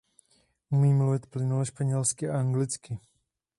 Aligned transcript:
Umí 0.71 0.93
mluvit 0.93 1.25
plynule 1.27 1.65
španělsky 1.65 2.29
a 2.29 2.39
anglicky. 2.39 2.99